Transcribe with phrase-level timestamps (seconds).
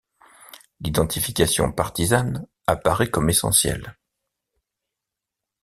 [0.79, 3.99] L’identification partisane apparaît comme essentielle.